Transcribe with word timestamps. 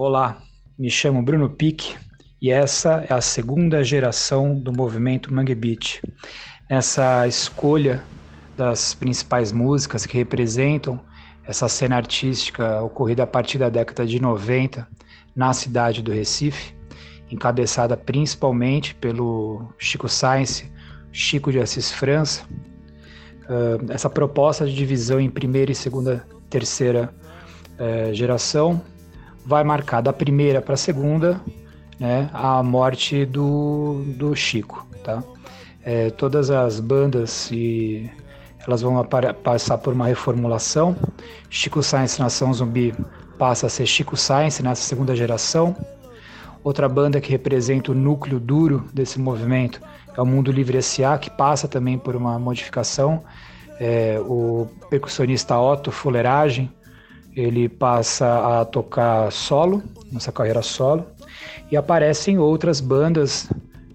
Olá, 0.00 0.40
me 0.78 0.88
chamo 0.88 1.20
Bruno 1.24 1.50
Pique 1.50 1.96
e 2.40 2.52
essa 2.52 3.04
é 3.10 3.12
a 3.12 3.20
segunda 3.20 3.82
geração 3.82 4.56
do 4.56 4.72
movimento 4.72 5.34
Mangue 5.34 5.56
Beat. 5.56 6.00
Nessa 6.70 7.26
escolha 7.26 8.04
das 8.56 8.94
principais 8.94 9.50
músicas 9.50 10.06
que 10.06 10.16
representam 10.16 11.00
essa 11.44 11.68
cena 11.68 11.96
artística 11.96 12.80
ocorrida 12.80 13.24
a 13.24 13.26
partir 13.26 13.58
da 13.58 13.68
década 13.68 14.06
de 14.06 14.22
90 14.22 14.86
na 15.34 15.52
cidade 15.52 16.00
do 16.00 16.12
Recife, 16.12 16.76
encabeçada 17.28 17.96
principalmente 17.96 18.94
pelo 18.94 19.68
Chico 19.78 20.08
Science, 20.08 20.70
Chico 21.10 21.50
de 21.50 21.58
Assis 21.58 21.90
França. 21.90 22.44
Essa 23.88 24.08
proposta 24.08 24.64
de 24.64 24.76
divisão 24.76 25.18
em 25.18 25.28
primeira 25.28 25.72
e 25.72 25.74
segunda, 25.74 26.24
terceira 26.48 27.12
geração 28.12 28.80
vai 29.48 29.64
marcar 29.64 30.02
da 30.02 30.12
primeira 30.12 30.60
para 30.60 30.74
a 30.74 30.76
segunda 30.76 31.40
né, 31.98 32.28
a 32.34 32.62
morte 32.62 33.24
do, 33.24 34.04
do 34.08 34.36
Chico. 34.36 34.86
Tá? 35.02 35.24
É, 35.82 36.10
todas 36.10 36.50
as 36.50 36.78
bandas 36.78 37.50
e 37.50 38.10
elas 38.66 38.82
vão 38.82 39.02
passar 39.42 39.78
por 39.78 39.94
uma 39.94 40.06
reformulação. 40.06 40.94
Chico 41.48 41.82
Science 41.82 42.20
Nação 42.20 42.52
Zumbi 42.52 42.94
passa 43.38 43.68
a 43.68 43.70
ser 43.70 43.86
Chico 43.86 44.18
Science 44.18 44.62
nessa 44.62 44.82
segunda 44.82 45.16
geração. 45.16 45.74
Outra 46.62 46.86
banda 46.86 47.18
que 47.18 47.30
representa 47.30 47.90
o 47.90 47.94
núcleo 47.94 48.38
duro 48.38 48.84
desse 48.92 49.18
movimento 49.18 49.80
é 50.14 50.20
o 50.20 50.26
Mundo 50.26 50.52
Livre 50.52 50.76
S.A., 50.76 51.16
que 51.16 51.30
passa 51.30 51.66
também 51.66 51.96
por 51.96 52.14
uma 52.14 52.38
modificação. 52.38 53.24
É, 53.80 54.20
o 54.26 54.68
percussionista 54.90 55.58
Otto 55.58 55.90
Fuleragem, 55.90 56.70
ele 57.34 57.68
passa 57.68 58.60
a 58.60 58.64
tocar 58.64 59.30
solo, 59.30 59.82
nessa 60.10 60.32
carreira 60.32 60.62
solo, 60.62 61.06
e 61.70 61.76
aparecem 61.76 62.38
outras 62.38 62.80
bandas 62.80 63.48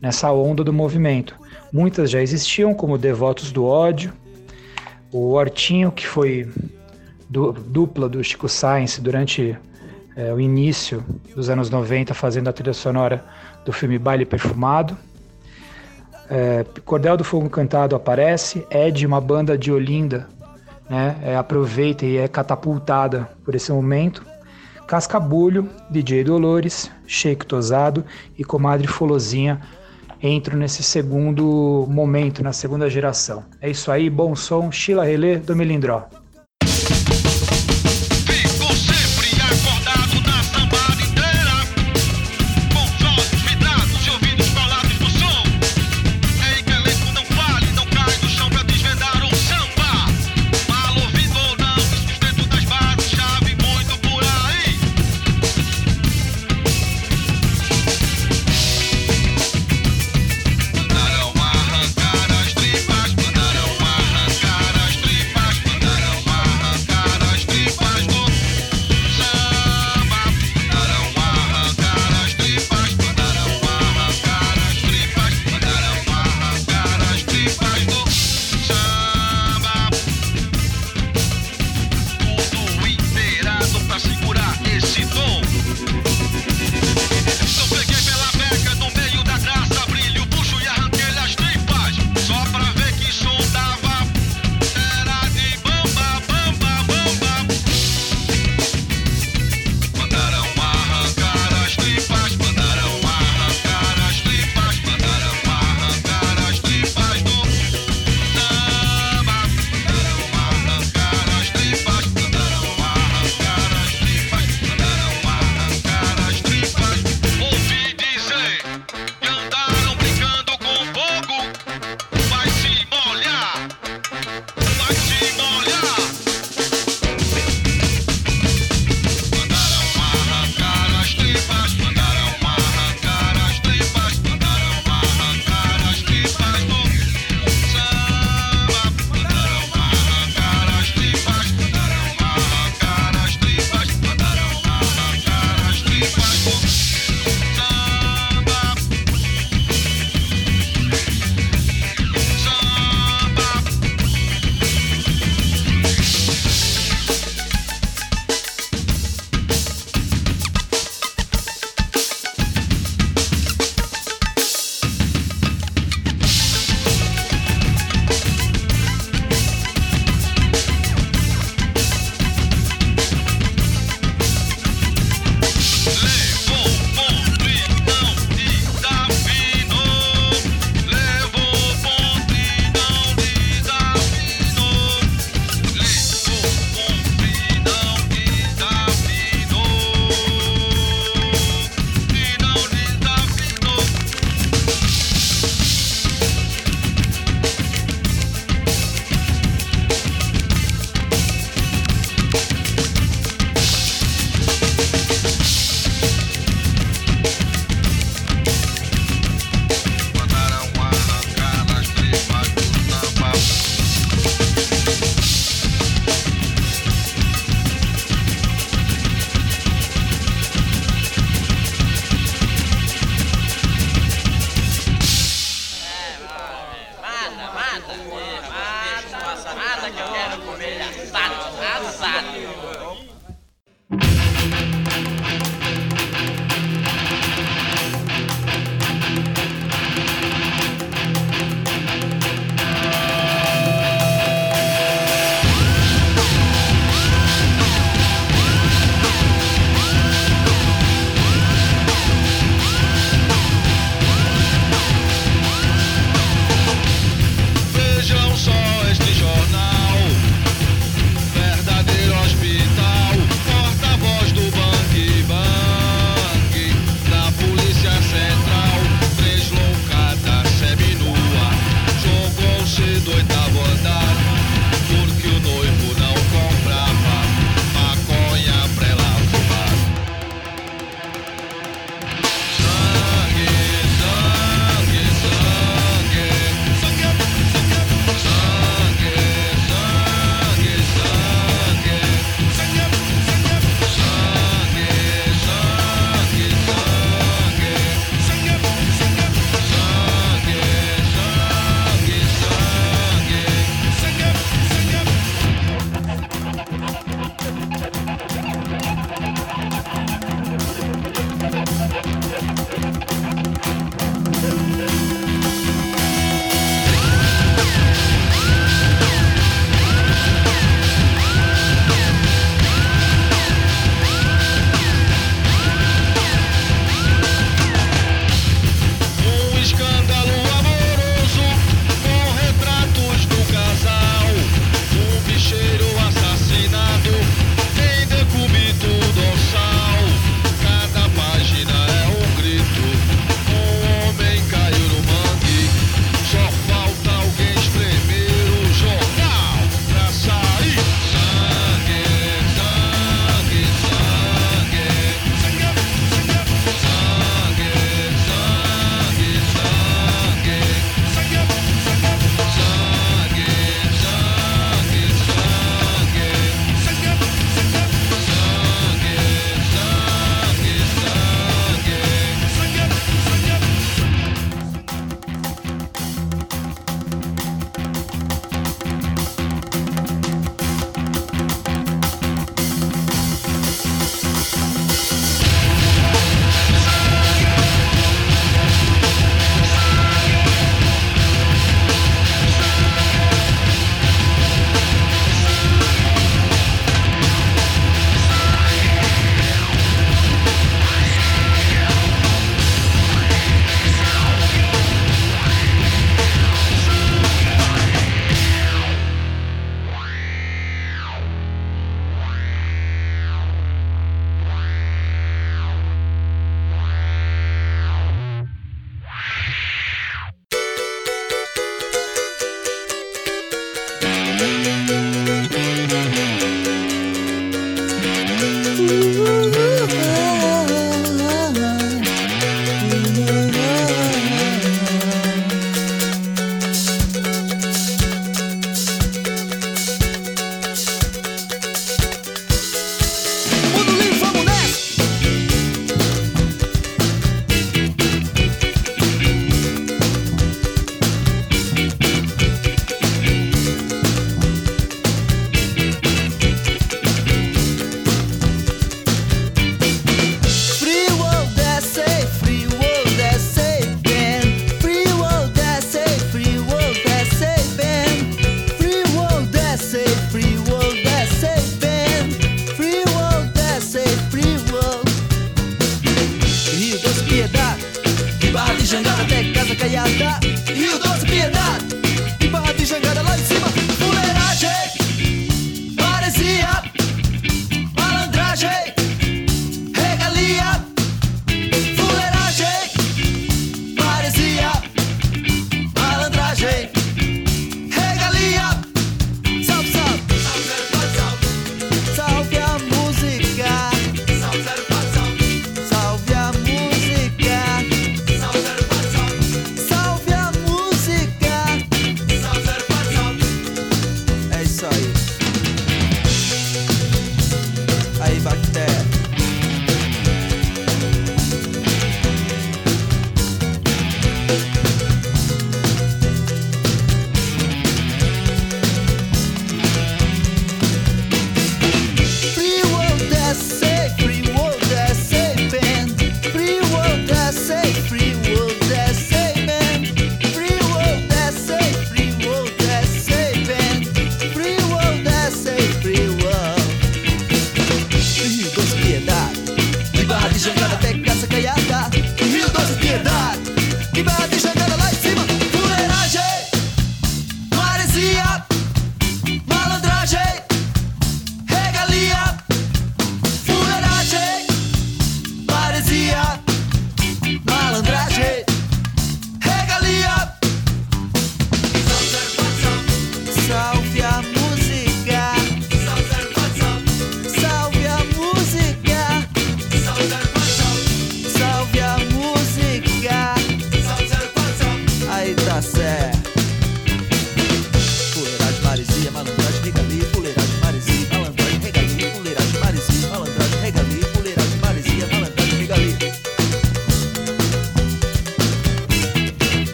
nessa 0.00 0.32
onda 0.32 0.64
do 0.64 0.72
movimento. 0.72 1.34
Muitas 1.72 2.10
já 2.10 2.20
existiam, 2.20 2.74
como 2.74 2.98
Devotos 2.98 3.52
do 3.52 3.64
Ódio, 3.64 4.12
o 5.12 5.32
Hortinho, 5.32 5.90
que 5.90 6.06
foi 6.06 6.48
dupla 7.28 8.08
do 8.08 8.22
Chico 8.24 8.48
Science 8.48 9.00
durante 9.00 9.56
é, 10.16 10.32
o 10.32 10.40
início 10.40 11.04
dos 11.34 11.48
anos 11.48 11.70
90, 11.70 12.12
fazendo 12.12 12.48
a 12.48 12.52
trilha 12.52 12.74
sonora 12.74 13.24
do 13.64 13.72
filme 13.72 13.98
Baile 13.98 14.24
Perfumado. 14.24 14.96
É, 16.28 16.64
Cordel 16.84 17.16
do 17.16 17.24
Fogo 17.24 17.48
Cantado 17.48 17.94
aparece, 17.94 18.66
Ed, 18.70 19.06
uma 19.06 19.20
banda 19.20 19.56
de 19.56 19.72
Olinda, 19.72 20.28
né, 20.90 21.16
é, 21.22 21.36
aproveita 21.36 22.04
e 22.04 22.16
é 22.16 22.26
catapultada 22.26 23.30
por 23.44 23.54
esse 23.54 23.72
momento. 23.72 24.26
Cascabulho, 24.88 25.70
DJ 25.88 26.24
Dolores, 26.24 26.90
Sheik 27.06 27.46
Tosado 27.46 28.04
e 28.36 28.42
Comadre 28.42 28.88
Folozinha 28.88 29.60
entram 30.20 30.58
nesse 30.58 30.82
segundo 30.82 31.86
momento, 31.88 32.42
na 32.42 32.52
segunda 32.52 32.90
geração. 32.90 33.44
É 33.60 33.70
isso 33.70 33.90
aí, 33.92 34.10
bom 34.10 34.34
som, 34.34 34.70
Sheila 34.70 35.04
Relê 35.04 35.36
do 35.36 35.54
Melindró. 35.54 36.08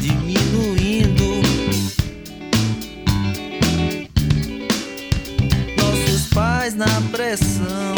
diminuindo. 0.00 1.42
Nossos 5.76 6.28
pais 6.34 6.74
na 6.74 7.00
pressão, 7.10 7.94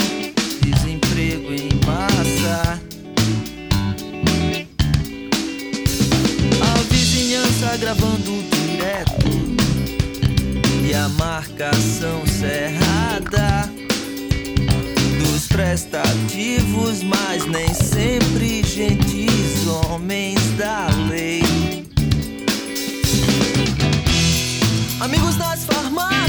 desemprego 0.60 1.52
em 1.52 1.68
massa. 1.86 2.80
A 6.60 6.78
vizinhança 6.90 7.76
gravando 7.78 8.44
direto 8.50 9.28
e 10.88 10.94
a 10.94 11.08
marcação 11.10 12.26
cerrada 12.26 13.68
prestativos, 15.58 17.02
mas 17.02 17.44
nem 17.46 17.74
sempre 17.74 18.62
gentis 18.62 19.66
homens 19.66 20.38
da 20.56 20.86
lei. 21.10 21.47
Amigos 25.00 25.36
nas 25.36 25.64
farmácias. 25.64 26.27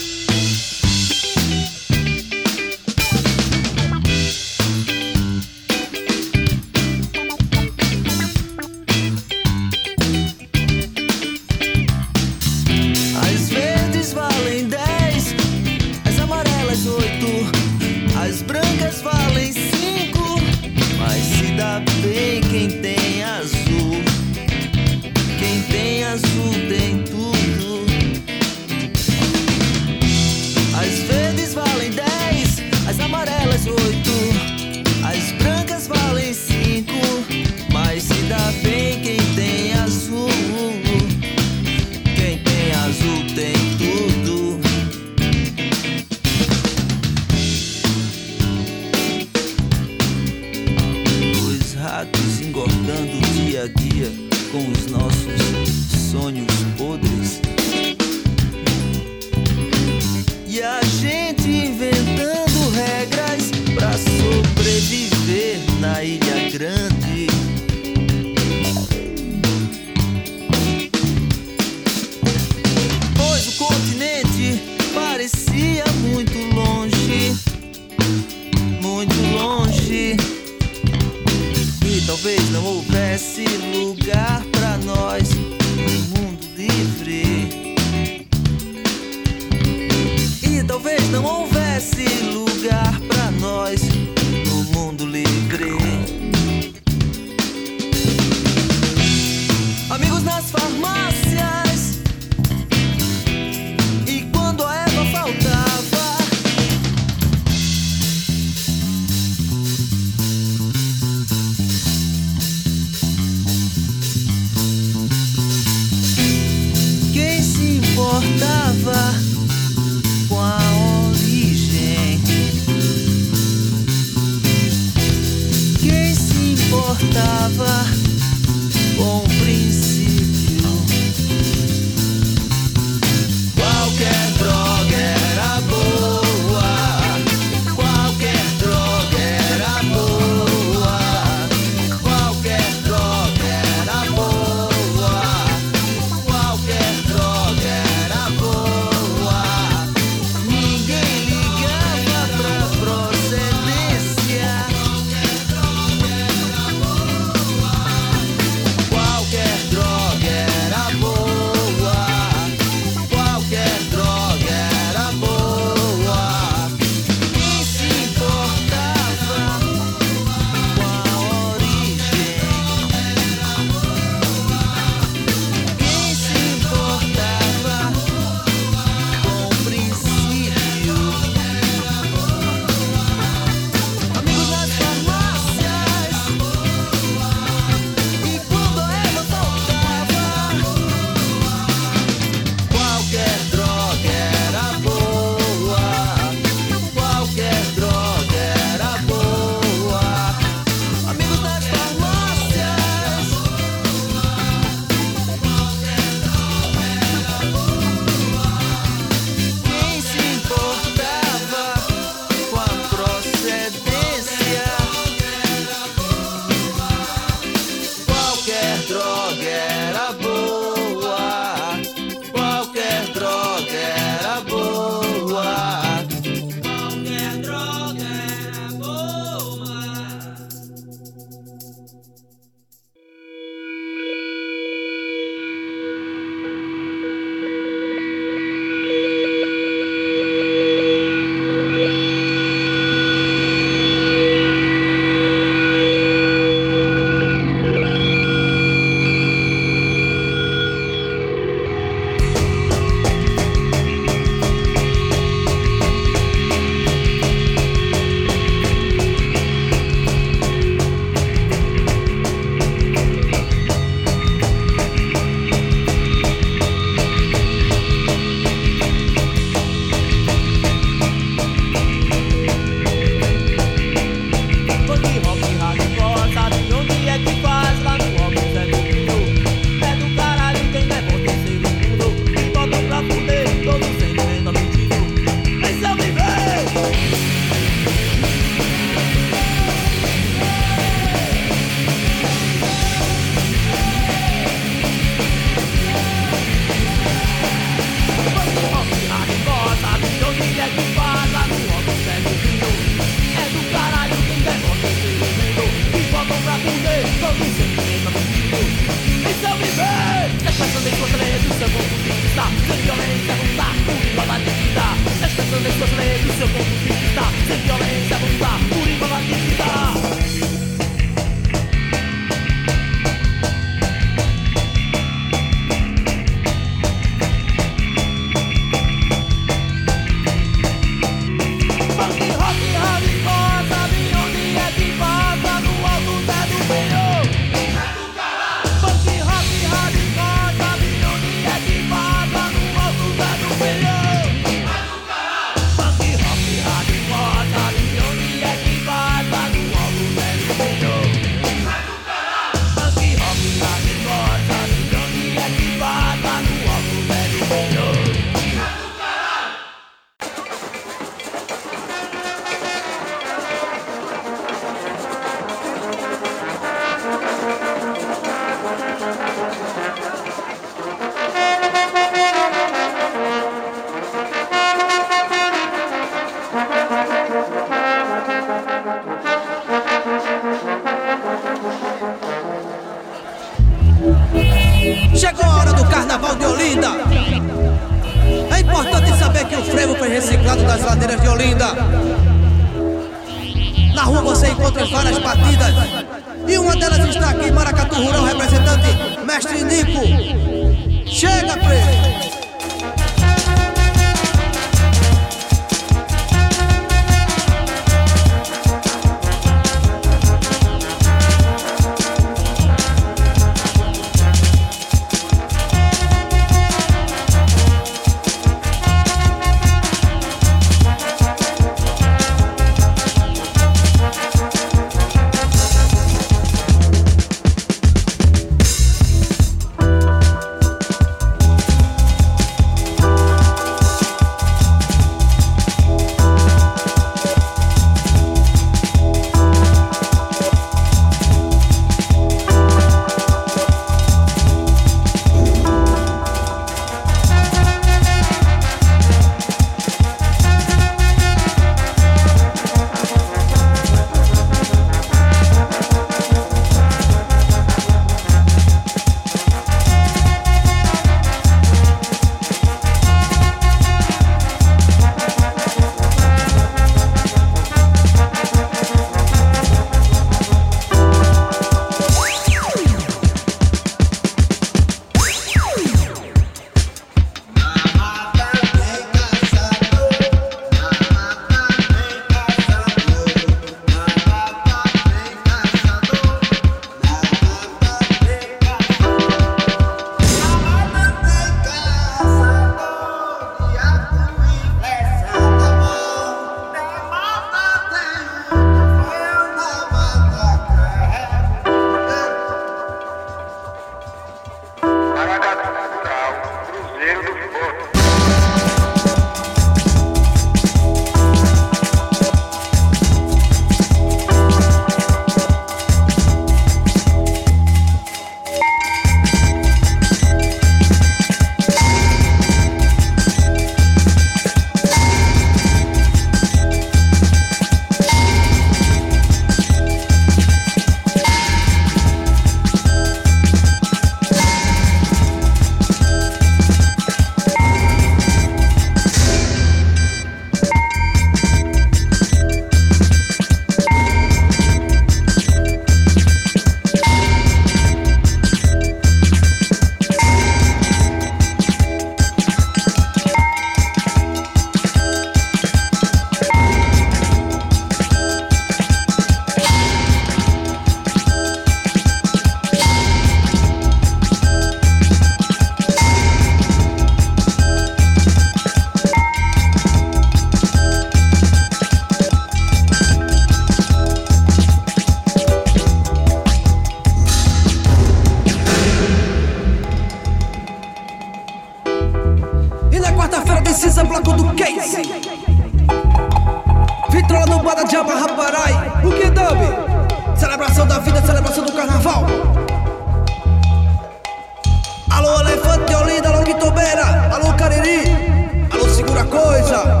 coisa. 599.31 600.00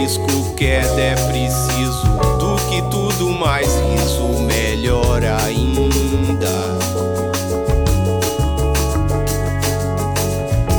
Risco, 0.00 0.54
queda 0.54 1.00
é 1.00 1.14
preciso. 1.14 2.06
Do 2.38 2.56
que 2.68 2.82
tudo 2.90 3.30
mais 3.30 3.68
riso, 3.80 4.28
melhor 4.42 5.22
ainda. 5.24 6.48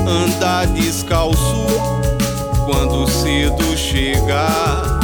Andar 0.07 0.67
descalço 0.67 1.65
quando 2.65 3.07
cedo 3.09 3.77
chegar. 3.77 4.99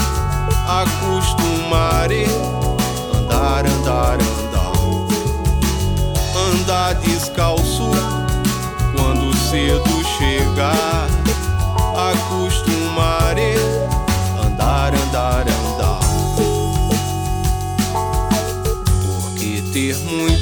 Acostumare 0.67 2.25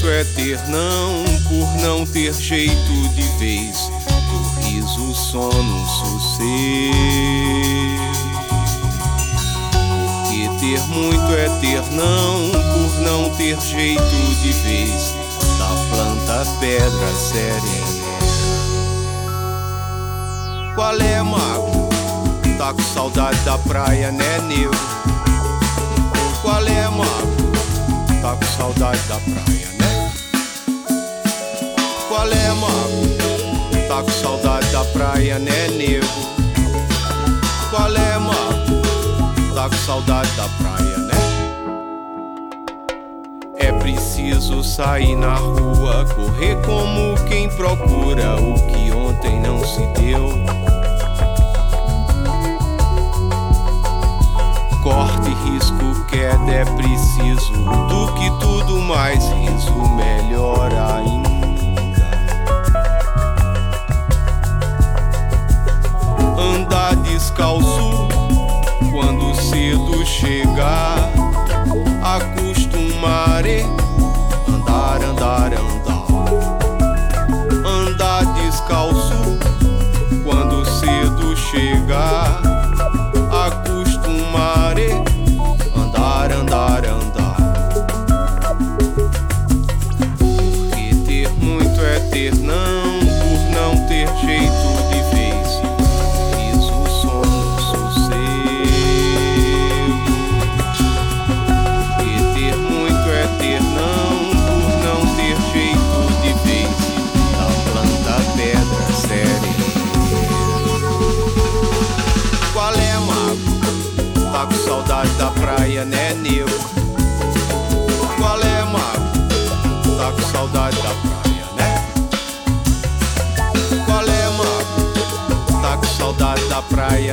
ter 0.03 0.09
muito 0.09 0.09
é 0.09 0.23
ter 0.23 0.59
não, 0.67 1.23
por 1.47 1.81
não 1.81 2.05
ter 2.05 2.33
jeito 2.33 3.09
de 3.15 3.21
vez. 3.37 3.89
Do 4.29 4.61
riso, 4.61 5.13
sono, 5.13 5.87
sossego. 5.87 6.93
Porque 10.23 10.49
ter 10.59 10.81
muito 10.87 11.33
é 11.33 11.49
ter 11.61 11.81
não, 11.91 12.49
por 12.49 13.01
não 13.01 13.29
ter 13.37 13.59
jeito 13.61 14.35
de 14.41 14.51
vez. 14.51 15.13
Da 15.57 15.69
planta, 15.89 16.45
pedra, 16.59 17.13
serena. 17.15 17.93
Qual 20.75 20.99
é, 20.99 21.21
mago? 21.21 21.89
Tá 22.57 22.73
com 22.73 22.81
saudade 22.81 23.39
da 23.39 23.57
praia, 23.57 24.11
né, 24.11 24.39
nego? 24.47 24.71
Qual 26.41 26.65
é, 26.65 26.89
mago? 26.89 28.21
Tá 28.21 28.35
com 28.35 28.45
saudade 28.57 28.99
da 29.07 29.15
praia? 29.15 29.72
Qual 32.13 32.31
é, 32.31 32.53
mago? 32.53 33.87
Tá 33.87 34.03
com 34.03 34.11
saudade 34.11 34.67
da 34.67 34.85
praia, 34.85 35.39
né, 35.39 35.67
nego? 35.69 36.05
Qual 37.71 37.87
é, 37.87 38.19
mago? 38.19 38.83
Tá 39.55 39.67
com 39.67 39.75
saudade 39.75 40.29
da 40.33 40.47
praia, 40.59 40.97
né? 40.99 41.15
É 43.57 43.71
preciso 43.71 44.63
sair 44.63 45.15
na 45.15 45.33
rua, 45.33 46.05
correr 46.13 46.55
como 46.63 47.15
quem 47.27 47.49
procura 47.49 48.39
o 48.39 48.53
que 48.67 48.91
ontem 48.91 49.39
não 49.39 49.65
se 49.65 49.83
deu. 49.99 50.29
Corte, 54.83 55.29
risco, 55.49 56.05
queda 56.09 56.51
é 56.51 56.63
preciso. 56.63 57.53
Do 57.89 58.13
que 58.13 58.29
tudo 58.39 58.79
mais 58.81 59.25
riso, 59.29 59.73
melhor 59.95 60.71
ainda. 60.71 61.32
Descalço 66.97 68.07
quando 68.91 69.35
cedo 69.35 70.05
chegar. 70.05 71.11
Acostumare 72.01 73.65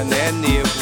da 0.04 0.16
praia, 0.16 0.79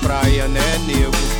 praia, 0.00 0.48
né, 0.48 0.78
nego? 0.86 1.33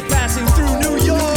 Passing 0.00 0.46
through 0.46 0.78
New 0.80 1.04
York. 1.04 1.31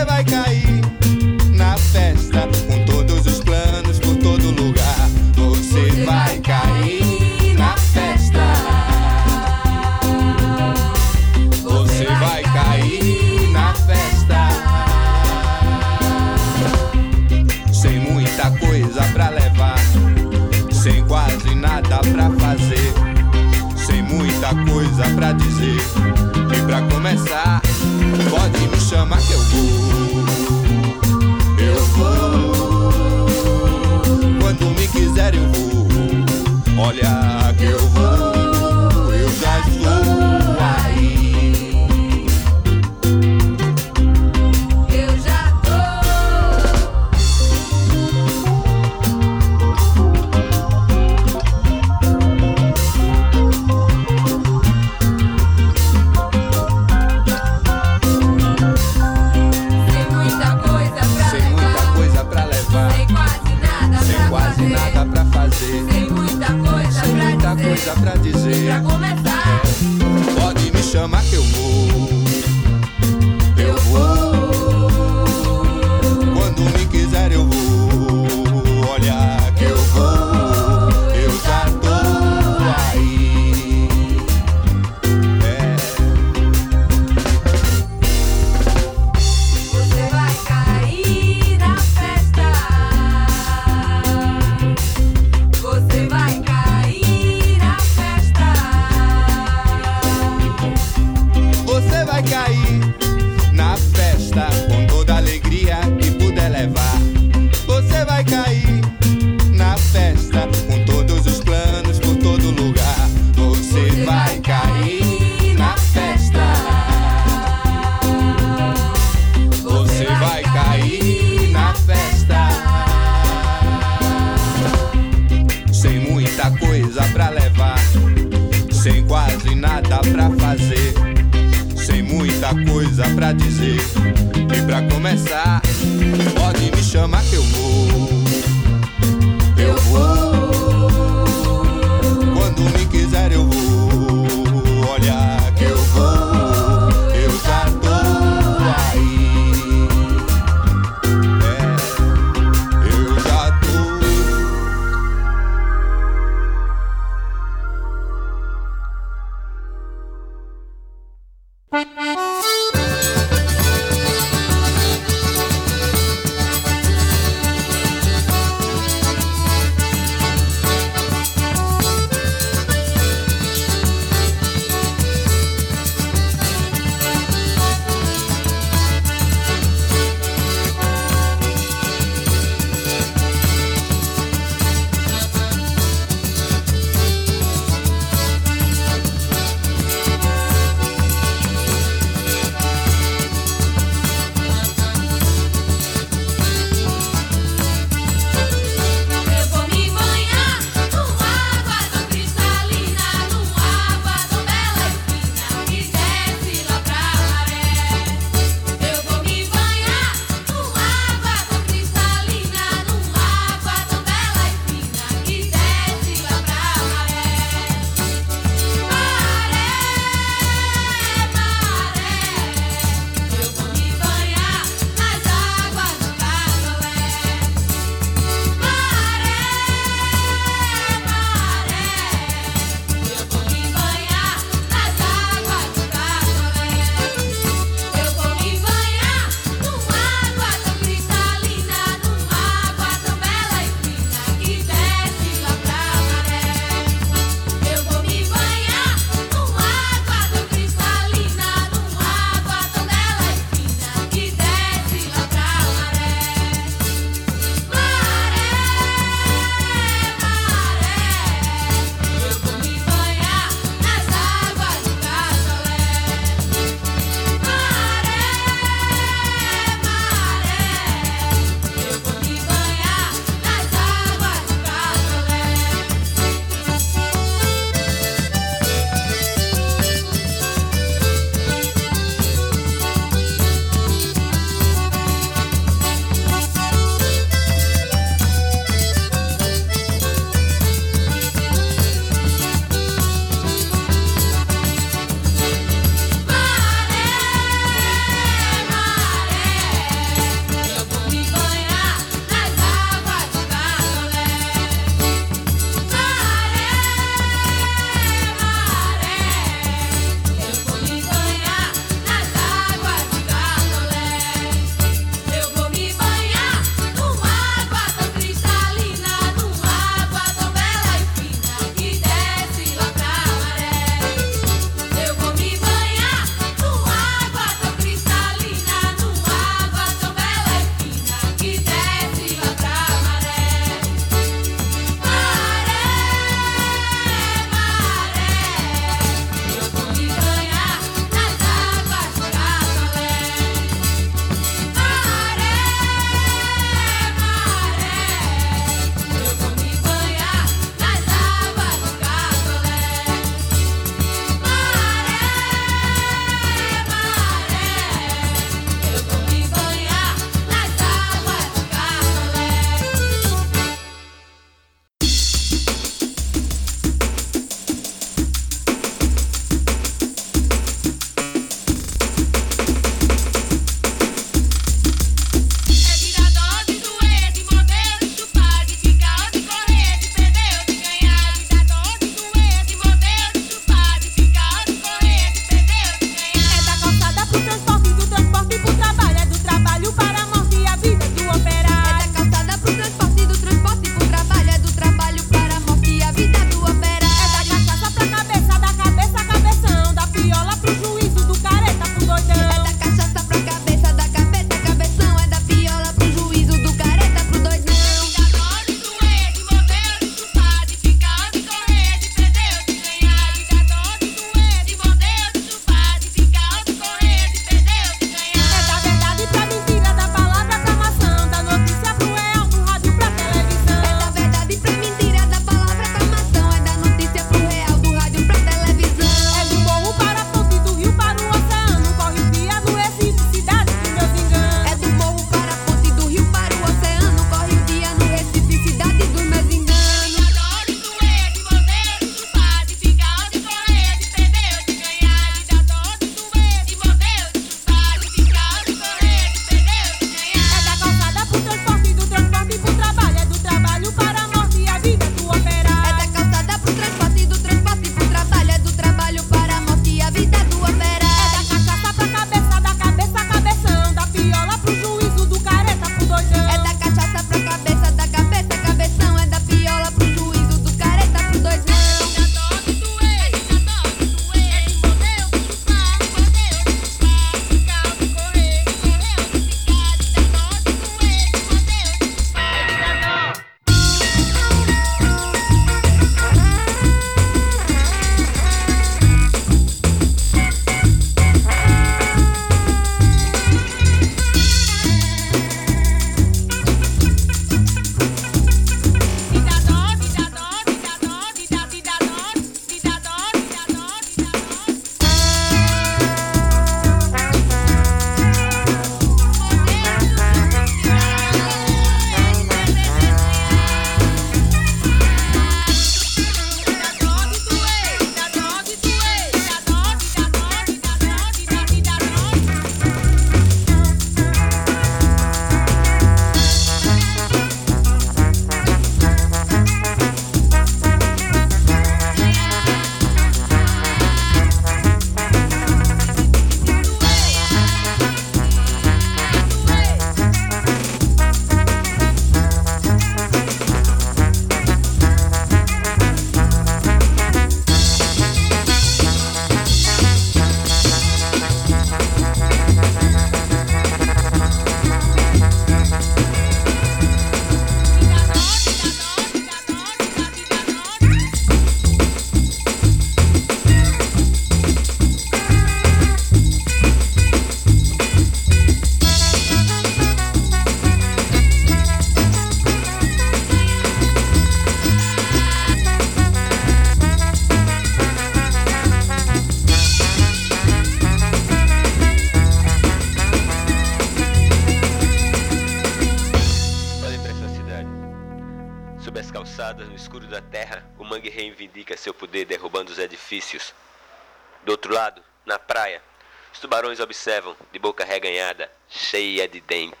Seven 597.23 597.53
de 597.71 597.77
boca 597.77 598.03
reganhada, 598.03 598.71
cheia 598.89 599.47
de 599.47 599.61
dentes. 599.61 600.00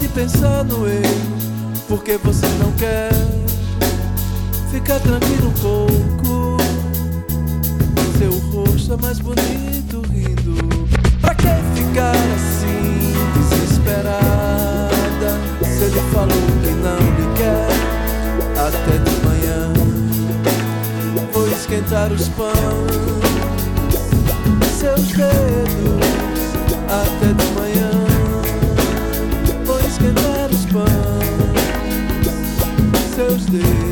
de 0.00 0.08
pensar 0.08 0.64
no 0.64 0.88
eu 0.88 1.02
porque 1.86 2.16
você 2.16 2.46
não 2.58 2.72
quer 2.72 3.10
ficar 4.70 4.98
tranquilo 5.00 5.48
um 5.48 5.52
pouco. 5.52 6.56
Seu 8.18 8.32
rosto 8.50 8.94
é 8.94 8.96
mais 8.96 9.18
bonito 9.18 10.02
rindo. 10.10 10.56
Pra 11.20 11.34
que 11.34 11.48
ficar 11.74 12.14
assim, 12.14 13.12
desesperada? 13.34 14.20
Se 15.62 15.84
ele 15.84 16.00
falou 16.12 16.28
que 16.62 16.70
não 16.70 17.00
me 17.16 17.26
quer, 17.36 17.68
até 18.56 18.98
de 18.98 19.14
manhã 19.26 19.72
vou 21.32 21.48
esquentar 21.48 22.10
os 22.12 22.28
pães. 22.28 22.54
Seus 24.78 25.08
dedos 25.08 26.00
até 26.88 27.32
de 27.32 27.46
manhã. 27.60 27.99
Thursday. 33.20 33.89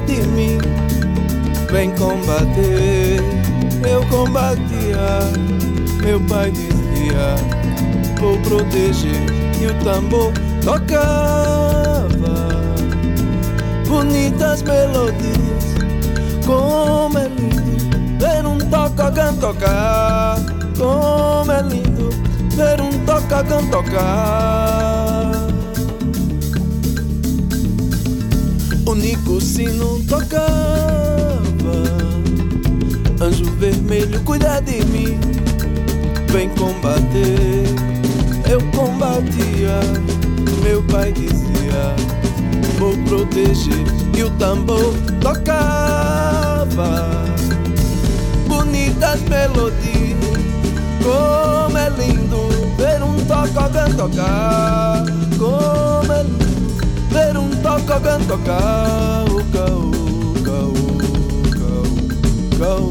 De 0.00 0.26
mim. 0.28 0.58
Vem 1.70 1.90
combater, 1.92 3.20
eu 3.88 4.04
combatia. 4.06 5.20
Meu 6.02 6.20
pai 6.20 6.50
dizia, 6.50 7.36
vou 8.18 8.38
proteger. 8.38 9.22
E 9.60 9.66
o 9.66 9.84
tambor 9.84 10.32
tocava. 10.62 12.06
Bonitas 13.88 14.62
melodias, 14.62 15.74
como 16.44 17.18
é 17.18 17.28
lindo 17.28 17.66
ver 18.18 18.46
um 18.46 18.58
toca 18.58 19.10
tocar. 19.40 20.36
Como 20.76 21.52
é 21.52 21.62
lindo 21.62 22.10
ver 22.54 22.80
um 22.80 22.90
toca 23.04 23.42
tocar. 23.44 24.85
Único 28.86 29.40
sino 29.40 30.00
tocava. 30.04 30.46
Anjo 33.20 33.44
vermelho, 33.58 34.20
cuida 34.20 34.60
de 34.60 34.84
mim. 34.86 35.18
Vem 36.28 36.48
combater. 36.50 37.64
Eu 38.48 38.60
combatia. 38.70 39.80
Meu 40.62 40.80
pai 40.84 41.12
dizia: 41.12 41.96
Vou 42.78 42.96
proteger. 43.08 43.84
E 44.16 44.22
o 44.22 44.30
tambor 44.38 44.94
tocava. 45.20 47.08
Bonitas 48.46 49.20
melodias. 49.22 50.16
Como 51.02 51.76
é 51.76 51.88
lindo 51.90 52.48
ver 52.76 53.02
um 53.02 53.16
toca 53.26 53.68
tocar. 53.96 55.04
Como 55.36 56.12
é 56.12 56.22
lindo 56.22 56.55
ver 57.10 57.36
um 57.36 57.50
toca 57.62 58.00
tocar. 58.26 59.24
O 59.30 59.44
caô, 59.52 59.90
caô, 60.44 60.72
caô, 61.52 61.84
caô. 62.58 62.90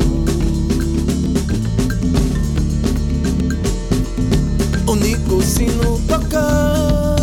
Único 4.87 5.41
sino 5.41 5.99
tocava. 6.07 7.15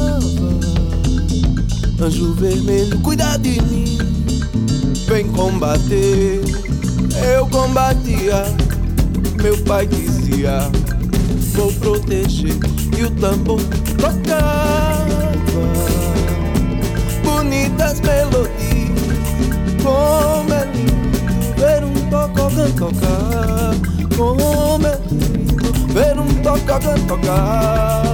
Anjo 2.01 2.35
vermelho, 2.35 2.99
cuida 3.01 3.39
de 3.39 3.61
mim. 3.63 3.99
Vem 5.07 5.27
combater. 5.29 6.41
Eu 7.35 7.47
combatia. 7.49 8.45
Meu 9.43 9.57
pai 9.65 9.87
dizia: 9.87 10.71
Vou 11.55 11.73
proteger. 11.75 12.57
E 12.99 13.05
o 13.05 13.11
tambor 13.13 13.61
tocava. 13.99 14.92
Bonitas 17.43 17.99
melodias. 18.03 18.53
Como 19.83 20.55
é 20.55 20.65
lindo 20.67 21.19
ver 21.57 21.83
um 21.83 21.93
tocogã 22.09 22.71
tocar. 22.71 23.75
Como 24.17 24.87
é 24.87 24.97
lindo 25.11 25.73
ver 25.93 26.21
um 26.21 26.29
tocogã 26.41 26.95
tocar. 27.09 28.05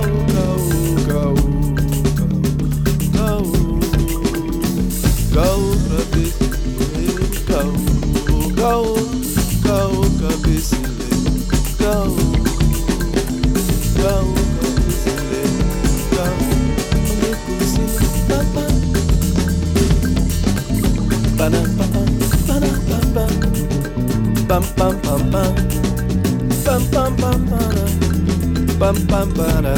pam 28.89 29.07
pam 29.07 29.29
para. 29.33 29.75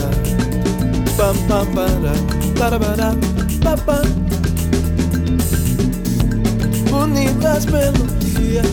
Pam 1.17 1.37
pam 1.49 1.67
para. 1.75 2.13
Para 2.59 2.79
para 2.79 3.17
pam 3.61 3.79
pam 3.87 4.31
bonitas 6.91 7.67
melodías 7.67 8.67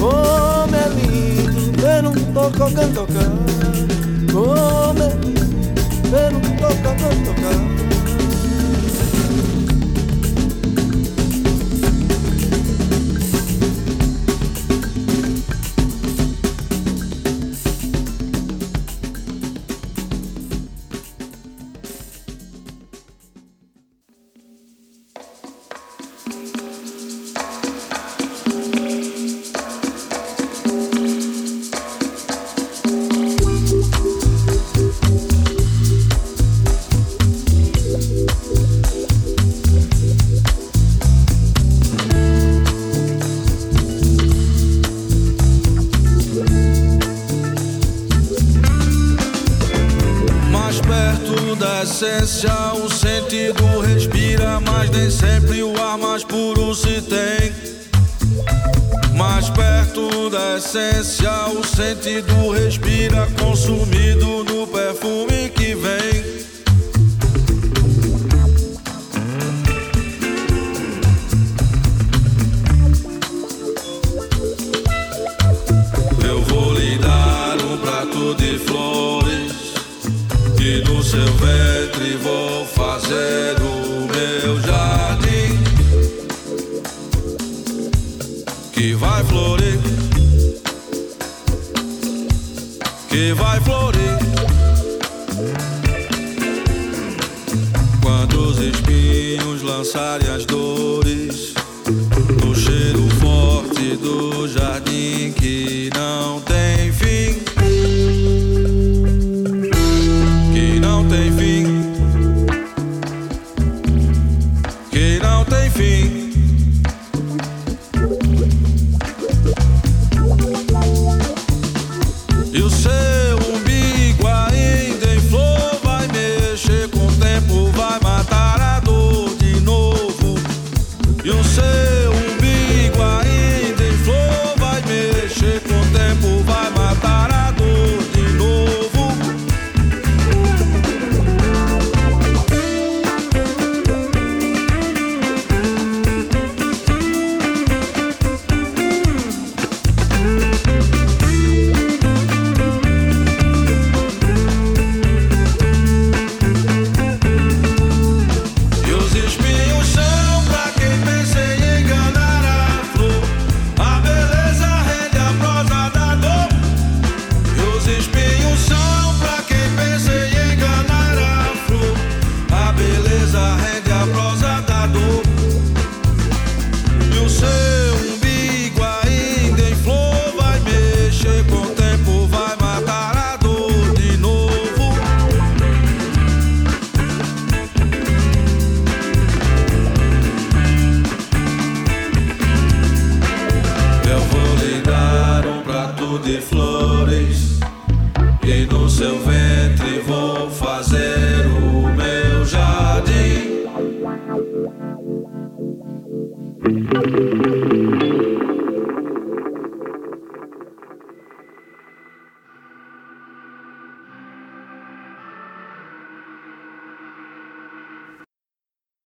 oh 0.00 0.66
me 0.70 0.82
lindo 0.96 1.82
ver 1.82 2.06
un 2.06 2.34
poco 2.34 2.72
can 2.74 2.92
tocar. 2.92 3.32
Oh 4.34 4.92
me 4.94 5.08
lindo 5.22 6.10
ver 6.10 6.34
un 6.34 6.56
poco 6.56 6.90
can 6.98 7.24
tocar. 7.24 7.91